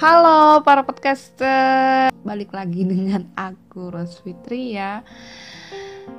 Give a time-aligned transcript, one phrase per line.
[0.00, 5.04] Halo para podcaster, balik lagi dengan aku Ros Fitri ya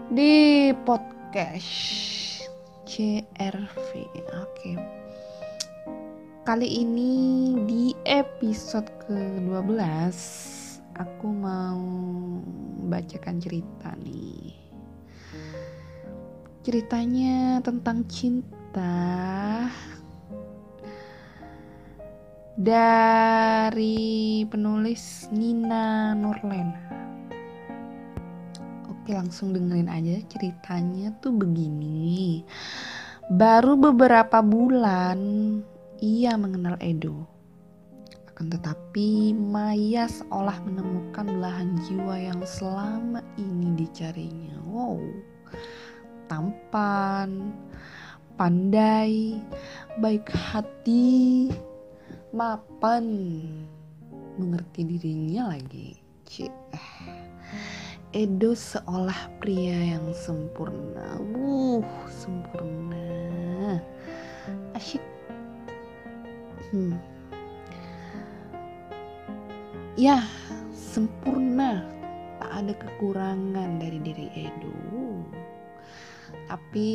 [0.06, 2.46] di podcast
[2.86, 3.90] CRV.
[4.38, 4.78] Oke.
[6.46, 7.14] Kali ini
[7.66, 10.14] di episode ke-12
[11.02, 11.82] aku mau
[12.86, 14.62] bacakan cerita nih.
[16.62, 18.94] Ceritanya tentang cinta
[22.60, 26.84] dari penulis Nina Nurlena.
[28.92, 32.44] Oke, langsung dengerin aja ceritanya tuh begini.
[33.32, 35.20] Baru beberapa bulan
[36.04, 37.24] ia mengenal Edo.
[38.28, 44.60] Akan tetapi Maya seolah menemukan belahan jiwa yang selama ini dicarinya.
[44.68, 45.00] Wow.
[46.28, 47.56] Tampan,
[48.36, 49.40] pandai,
[50.00, 51.48] baik hati,
[52.32, 53.06] mapan.
[54.40, 56.56] Mengerti dirinya lagi Cik.
[58.16, 61.20] Edo seolah pria yang sempurna.
[61.20, 63.80] Wuh sempurna.
[64.76, 65.04] Asyik.
[66.72, 66.96] Hmm.
[70.00, 70.24] Ya
[70.72, 71.84] sempurna.
[72.40, 74.76] Tak ada kekurangan dari diri Edo.
[76.48, 76.92] Tapi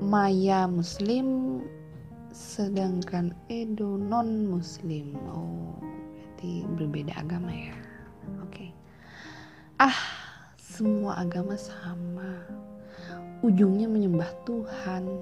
[0.00, 1.60] Maya Muslim
[2.38, 5.74] sedangkan Edo non muslim oh
[6.38, 7.74] berarti berbeda agama ya?
[8.46, 8.70] Oke.
[8.70, 8.70] Okay.
[9.82, 9.98] ah
[10.54, 12.46] semua agama sama.
[13.42, 15.18] Ujungnya menyembah Tuhan.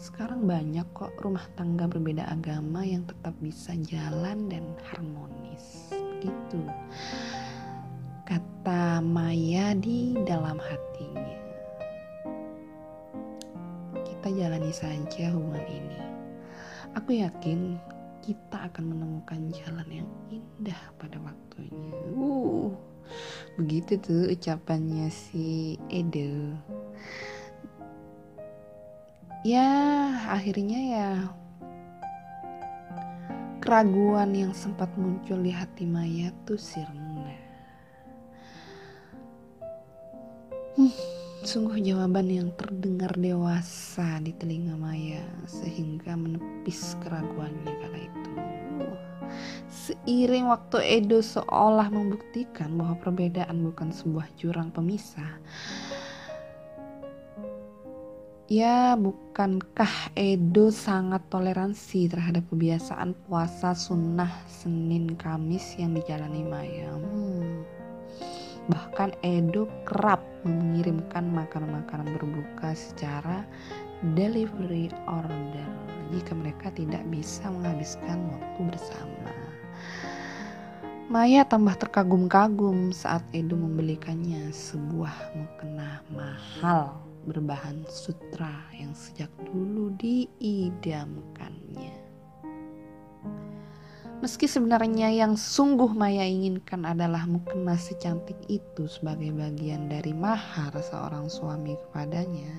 [0.00, 5.92] Sekarang banyak kok rumah tangga berbeda agama yang tetap bisa jalan dan harmonis.
[6.24, 6.64] Gitu
[8.24, 11.36] kata Maya di dalam hatinya.
[14.08, 16.15] Kita jalani saja hubungan ini
[16.96, 17.76] Aku yakin
[18.24, 21.92] kita akan menemukan jalan yang indah pada waktunya.
[22.16, 22.72] Uh,
[23.60, 26.56] begitu tuh ucapannya si Edo.
[29.44, 29.68] Ya,
[30.32, 31.10] akhirnya ya
[33.60, 37.28] keraguan yang sempat muncul di hati Maya tuh sirna.
[40.80, 41.15] Hmm
[41.46, 48.32] Sungguh jawaban yang terdengar dewasa di telinga Maya sehingga menepis keraguannya kala itu.
[49.70, 55.38] Seiring waktu Edo seolah membuktikan bahwa perbedaan bukan sebuah jurang pemisah.
[58.50, 66.90] Ya, bukankah Edo sangat toleransi terhadap kebiasaan puasa sunnah Senin Kamis yang dijalani Maya?
[66.90, 67.35] Hmm
[68.66, 73.46] Bahkan Edo kerap mengirimkan makanan-makanan berbuka secara
[74.18, 75.68] delivery order
[76.10, 79.30] jika mereka tidak bisa menghabiskan waktu bersama.
[81.06, 92.05] Maya tambah terkagum-kagum saat Edo membelikannya sebuah mukena mahal berbahan sutra yang sejak dulu diidamkannya.
[94.26, 101.30] Meski sebenarnya yang sungguh Maya inginkan adalah mukena secantik itu sebagai bagian dari mahar seorang
[101.30, 102.50] suami kepadanya.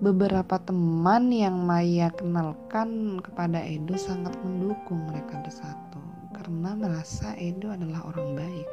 [0.00, 6.00] Beberapa teman yang Maya kenalkan kepada Edo sangat mendukung mereka bersatu
[6.32, 8.68] karena merasa Edo adalah orang baik.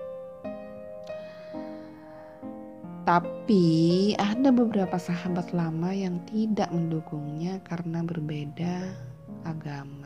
[3.03, 3.67] Tapi
[4.15, 8.95] ada beberapa sahabat lama yang tidak mendukungnya karena berbeda
[9.43, 10.00] agama.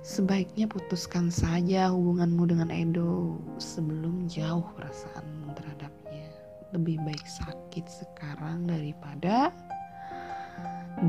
[0.00, 6.24] Sebaiknya putuskan saja hubunganmu dengan Edo sebelum jauh perasaanmu terhadapnya.
[6.72, 9.52] Lebih baik sakit sekarang daripada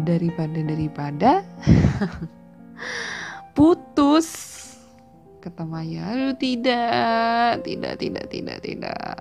[0.03, 1.31] daripada daripada
[3.55, 4.27] putus.
[5.39, 9.15] Kata Maya aduh tidak tidak tidak tidak tidak.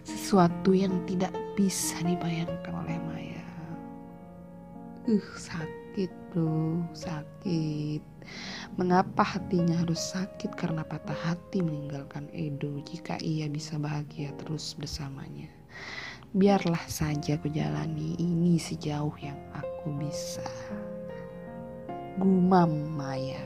[0.00, 3.44] Sesuatu yang tidak bisa dibayangkan oleh Maya.
[5.04, 6.86] Uh sakit sakit bro.
[6.94, 7.98] Sakit.
[8.78, 10.54] Mengapa hatinya harus sakit?
[10.54, 12.78] Karena patah hati meninggalkan Edo.
[12.86, 15.50] Jika ia bisa bahagia terus bersamanya
[16.30, 18.14] biarlah saja aku jalani.
[18.22, 20.46] Ini sejauh yang aku bisa.
[22.22, 23.42] Gumam Maya.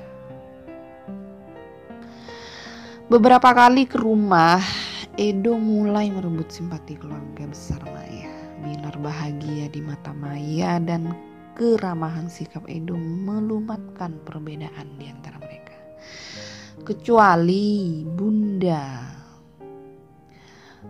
[3.09, 4.61] Beberapa kali ke rumah
[5.17, 8.29] Edo mulai merebut simpati keluarga besar Maya.
[8.61, 15.75] Binar bahagia di mata Maya dan keramahan sikap Edo melumatkan perbedaan di antara mereka.
[16.83, 18.85] Kecuali Bunda.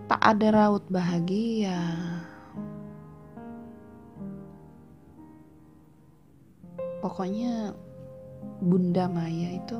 [0.08, 1.78] Tak ada raut bahagia.
[7.04, 7.76] pokoknya
[8.64, 9.76] Bunda Maya itu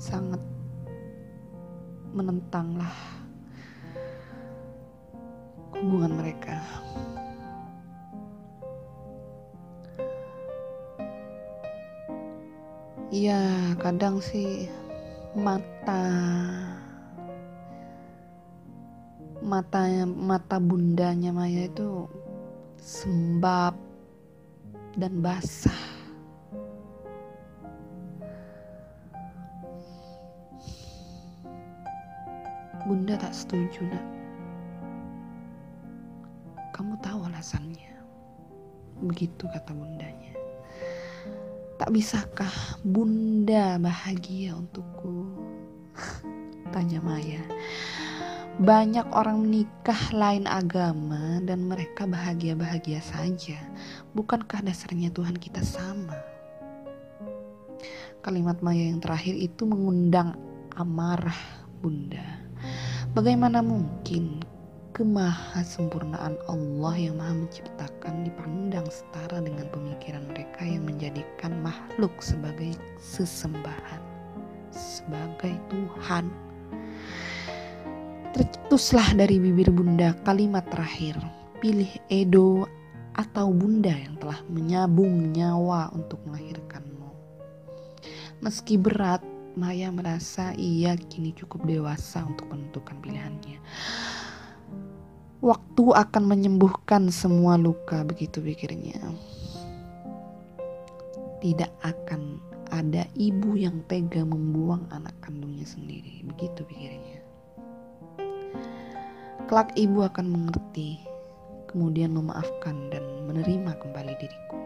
[0.00, 0.40] sangat
[2.16, 2.96] menentang lah
[5.76, 6.64] hubungan mereka.
[13.12, 14.72] Iya, kadang sih
[15.36, 16.00] mata
[19.44, 22.08] matanya mata bundanya Maya itu
[22.80, 23.76] sembab
[24.96, 25.76] dan basah.
[32.88, 34.06] Bunda tak setuju, Nak.
[36.72, 37.92] Kamu tahu alasannya.
[39.04, 40.41] Begitu kata bundanya.
[41.82, 45.34] Tak bisakah bunda bahagia untukku?
[46.70, 47.42] Tanya Maya.
[48.62, 53.58] Banyak orang menikah lain agama dan mereka bahagia-bahagia saja.
[54.14, 56.14] Bukankah dasarnya Tuhan kita sama?
[58.22, 60.38] Kalimat Maya yang terakhir itu mengundang
[60.78, 62.46] amarah bunda.
[63.10, 64.38] Bagaimana mungkin
[64.92, 74.00] kemahasempurnaan Allah yang maha menciptakan dipandang setara dengan pemikiran mereka yang menjadikan makhluk sebagai sesembahan,
[74.68, 76.28] sebagai Tuhan.
[78.36, 81.16] Tercetuslah dari bibir bunda kalimat terakhir,
[81.60, 82.68] pilih Edo
[83.16, 87.08] atau bunda yang telah menyabung nyawa untuk melahirkanmu.
[88.44, 89.20] Meski berat,
[89.52, 93.60] Maya merasa ia kini cukup dewasa untuk menentukan pilihannya.
[95.42, 99.02] Waktu akan menyembuhkan semua luka, begitu pikirnya.
[101.42, 102.38] Tidak akan
[102.70, 107.26] ada ibu yang tega membuang anak kandungnya sendiri, begitu pikirnya.
[109.50, 111.02] Kelak ibu akan mengerti,
[111.66, 114.58] kemudian memaafkan dan menerima kembali diriku.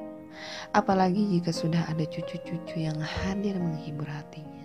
[0.77, 4.56] Apalagi jika sudah ada cucu-cucu yang hadir menghibur hatinya.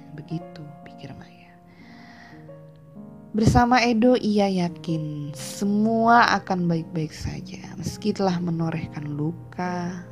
[3.32, 7.64] Bersama Edo ia yakin semua akan baik-baik saja.
[7.80, 10.04] Meski telah menorehkan luka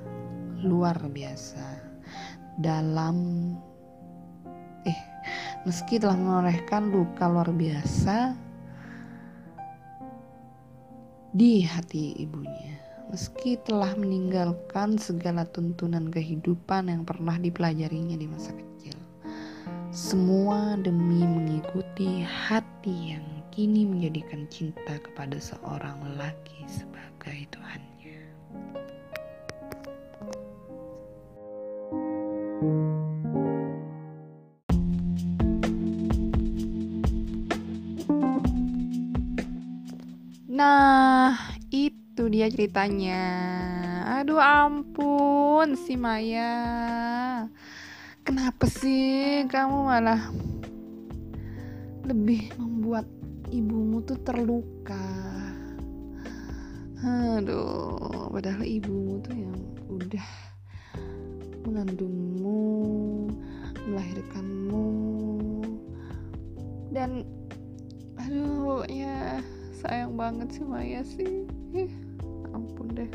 [0.63, 1.83] luar biasa
[2.63, 3.19] dalam
[4.87, 4.95] eh
[5.67, 8.39] meski telah menorehkan luka luar biasa
[11.35, 12.79] di hati ibunya.
[13.11, 18.68] Meski telah meninggalkan segala tuntunan kehidupan yang pernah dipelajarinya di masa kecil
[20.09, 23.21] semua demi mengikuti hati yang
[23.53, 28.17] kini menjadikan cinta kepada seorang lelaki sebagai Tuhannya.
[40.49, 41.37] Nah,
[41.69, 43.29] itu dia ceritanya.
[44.09, 47.45] Aduh ampun si Maya
[48.29, 50.29] kenapa sih kamu malah
[52.05, 53.09] lebih membuat
[53.49, 55.01] ibumu tuh terluka?
[57.01, 59.57] Aduh padahal ibumu tuh yang
[59.89, 60.27] udah
[61.65, 62.61] mengandungmu
[63.89, 64.85] melahirkanmu.
[66.93, 67.25] Dan
[68.13, 69.41] aduh ya
[69.73, 71.49] sayang banget sih Maya sih.
[71.73, 71.89] Eh,
[72.53, 73.09] ampun deh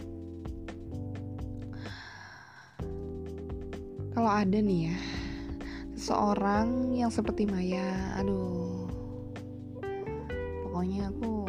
[4.24, 4.96] kalau ada nih ya
[6.00, 8.88] seseorang yang seperti Maya aduh.
[10.64, 11.44] Pokoknya aku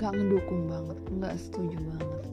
[0.00, 2.24] gak ngedukung banget gak setuju banget.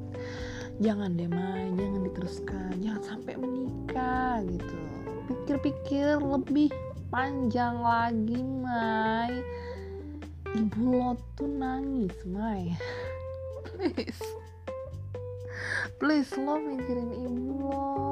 [0.80, 4.80] Jangan deh Maya jangan diteruskan jangan sampai menikah gitu.
[5.27, 6.72] Pikir-pikir lebih
[7.12, 9.36] panjang lagi Mai
[10.56, 12.72] ibu lo tuh nangis Mai
[13.68, 14.24] please.
[16.03, 18.02] Please lo mikirin ibu lo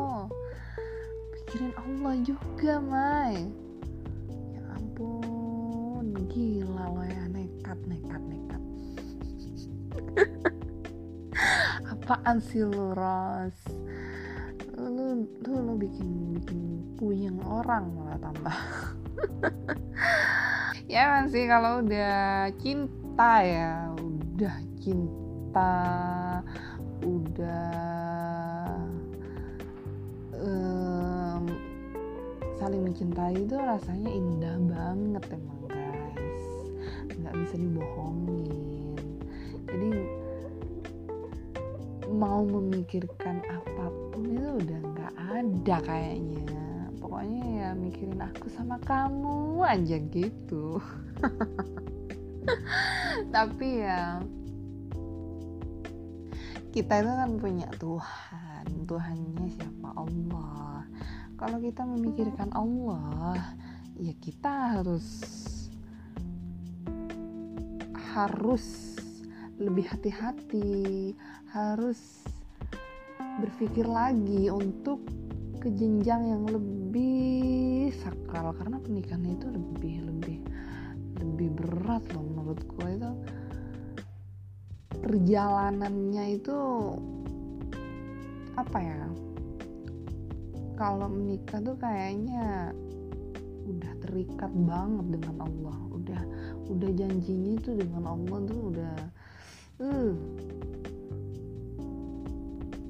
[1.52, 3.44] pikirin Allah juga Mai.
[4.56, 7.28] Ya ampun gila lo ya.
[7.28, 8.62] Nekat nekat nekat.
[11.92, 13.68] Apaan sih lo Ros?
[14.80, 18.58] Lu lu lu bikin bikin puyeng orang malah tambah.
[20.88, 25.72] Ya sih kalau udah cinta ya udah cinta
[27.00, 27.72] udah
[30.36, 30.81] um,
[32.62, 36.46] saling mencintai itu rasanya indah banget emang guys.
[37.18, 38.94] Nggak bisa dibohongin.
[39.66, 39.90] Jadi
[42.14, 46.62] mau memikirkan apa pun itu udah nggak ada kayaknya.
[47.02, 50.78] Pokoknya ya mikirin aku sama kamu aja gitu.
[53.34, 54.22] Tapi ya
[56.70, 58.86] kita itu kan punya Tuhan.
[58.86, 59.98] Tuhannya siapa?
[59.98, 60.86] Allah
[61.42, 63.58] kalau kita memikirkan Allah
[63.98, 65.26] ya kita harus
[68.14, 68.94] harus
[69.58, 71.18] lebih hati-hati
[71.50, 71.98] harus
[73.42, 75.02] berpikir lagi untuk
[75.58, 78.54] ke jenjang yang lebih sakral.
[78.58, 80.38] Karena pernikahan itu lebih lebih
[81.22, 83.12] lebih berat loh menurutku itu.
[85.02, 86.58] Perjalanannya itu
[88.54, 89.02] apa ya
[90.82, 92.74] kalau menikah tuh kayaknya
[93.70, 96.22] udah terikat banget dengan Allah udah
[96.74, 98.98] udah janjinya itu dengan Allah tuh udah
[99.86, 100.14] uh,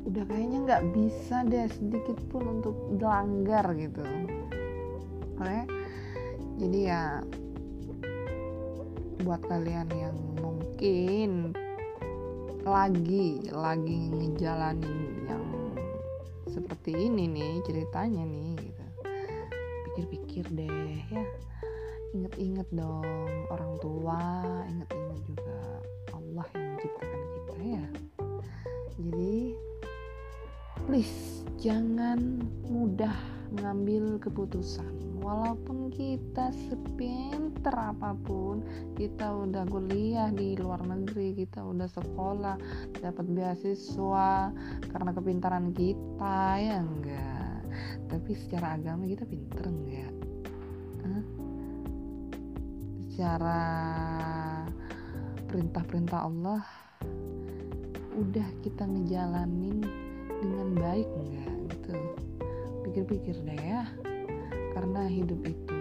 [0.07, 4.07] udah kayaknya nggak bisa deh sedikit pun untuk dilanggar gitu
[5.35, 5.67] Oke?
[6.63, 7.03] jadi ya
[9.27, 11.51] buat kalian yang mungkin
[12.63, 15.10] lagi lagi ngejalanin
[16.51, 18.85] seperti ini nih ceritanya nih gitu.
[19.87, 21.23] Pikir-pikir deh ya.
[22.11, 24.19] Inget-inget dong orang tua
[24.67, 25.59] inget-inget juga
[26.11, 27.85] Allah yang menciptakan kita ya.
[28.99, 29.35] Jadi
[30.87, 33.15] please jangan mudah
[33.55, 38.65] mengambil keputusan walaupun kita sepinter apa pun
[38.97, 42.57] kita udah kuliah di luar negeri kita udah sekolah
[42.99, 44.49] dapat beasiswa
[44.89, 47.61] karena kepintaran kita ya enggak?
[48.09, 50.13] Tapi secara agama kita pinter enggak?
[53.13, 53.61] Secara
[55.45, 56.65] perintah-perintah Allah
[58.17, 59.85] udah kita ngejalanin
[60.41, 61.53] dengan baik enggak?
[61.69, 61.93] Gitu.
[62.89, 63.85] Pikir-pikir deh ya
[64.81, 65.77] karena hidup itu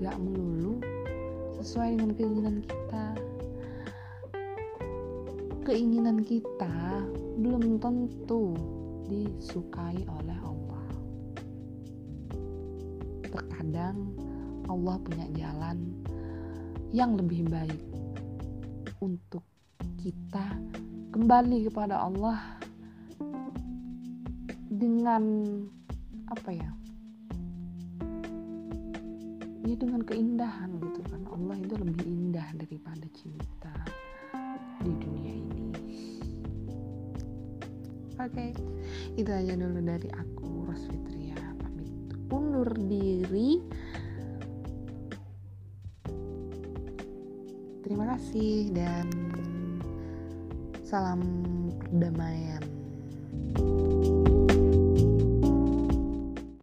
[0.00, 0.80] gak melulu
[1.60, 3.06] sesuai dengan keinginan kita.
[5.68, 7.04] Keinginan kita
[7.36, 8.56] belum tentu
[9.12, 10.88] disukai oleh Allah.
[13.28, 14.08] Terkadang
[14.64, 15.84] Allah punya jalan
[16.96, 17.84] yang lebih baik
[19.04, 19.44] untuk
[20.00, 20.56] kita
[21.12, 22.40] kembali kepada Allah
[24.72, 25.28] dengan
[26.32, 26.79] apa ya
[29.70, 31.22] ya dengan keindahan gitu kan.
[31.30, 33.74] Allah itu lebih indah daripada cinta
[34.82, 35.66] di dunia ini.
[38.18, 38.50] Oke okay.
[39.14, 41.38] itu aja dulu dari aku Rosfitria.
[41.62, 41.94] Pamit
[42.34, 43.62] undur diri.
[47.86, 49.06] Terima kasih dan
[50.82, 51.22] salam
[51.78, 52.79] perdamaian